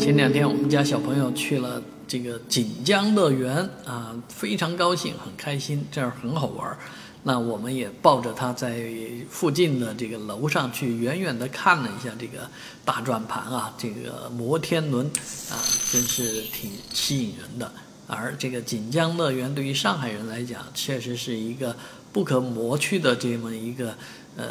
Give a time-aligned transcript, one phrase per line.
[0.00, 6.78] 前两天我们家小朋友去了这个锦江乐园啊，非常高兴，很开心，这儿很好玩儿。
[7.22, 8.82] 那我们也抱着他在
[9.28, 12.48] 附近的这个楼上去远远地看了一下这个
[12.82, 15.04] 大转盘啊，这个摩天轮
[15.50, 15.60] 啊，
[15.92, 17.70] 真是挺吸引人的。
[18.06, 21.76] 而这个锦江乐园对于上海人来讲，确实是一个
[22.10, 23.94] 不可磨去的这么一个
[24.38, 24.46] 呃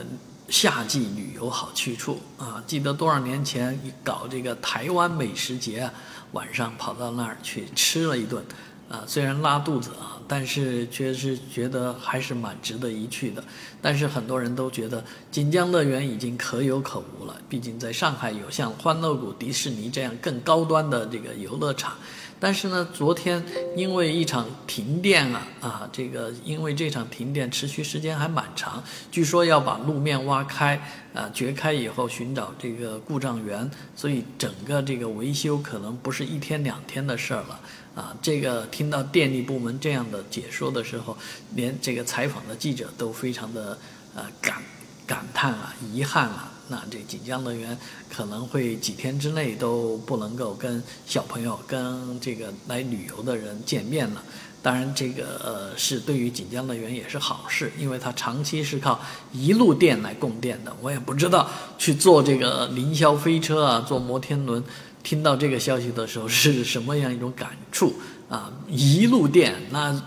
[0.50, 2.64] 夏季旅游好去处啊。
[2.66, 5.94] 记得多少年前搞这个台湾美食节啊，
[6.32, 8.44] 晚上跑到那儿去吃了一顿。
[8.90, 13.44] 啊，虽然拉肚子啊，但是确实觉得还是蛮值得一去的。
[13.80, 21.94] 但是很多人都觉得锦江乐园已经可有可无了，毕竟在上海有像欢乐谷、迪士尼这样更高端的这个游乐场。
[22.40, 23.44] 但是呢，昨天
[23.76, 30.82] 因为一场停电啊，啊，这个因为这场停电持续时间还蛮长，据说要把路面挖开，
[31.14, 37.60] 啊，掘开以后寻找这个故障源，所以整个这个维修可能不是一天两天的事儿了，
[37.96, 41.18] 啊，这个听到电力部门这样的解说的时候，
[41.56, 43.78] 连这个采访的记者都非常的
[44.16, 44.62] 呃感
[45.10, 46.52] 感叹啊，遗憾啊。
[46.68, 47.76] 那这锦江乐园
[48.16, 54.24] 可能会几天之内都不能够跟小朋友、跟这个来旅游的人见面了。
[54.62, 59.00] 当然，这个呃是对于锦江乐园也是好事，因为它长期是靠
[59.32, 60.72] 一路电来供电的。
[60.80, 64.64] 我也不知道去坐这个凌霄飞车啊，坐摩天轮，
[65.02, 67.96] 听到这个消息的时候是什么样一种感触
[68.30, 68.52] 啊？
[68.68, 70.00] 一路电，那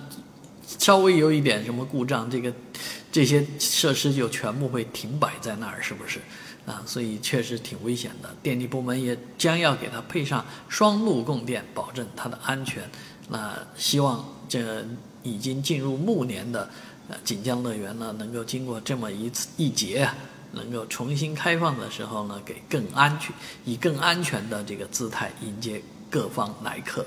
[0.79, 2.53] 稍微有一点什么故障，这个
[3.11, 6.21] 这些设施就全部会停摆在那儿，是不是？
[6.65, 8.33] 啊，所以确实挺危险的。
[8.41, 12.89] 电力部门也将要给它配上双路供电，保证它的安全。
[13.29, 14.85] 那希望这
[15.23, 16.71] 已经进入暮年的
[17.09, 20.09] 呃锦江乐园呢，能够经过这么一次一劫，
[20.53, 23.35] 能够重新开放的时候呢，给更安全，
[23.65, 27.05] 以更安全的这个姿态迎接各方来客。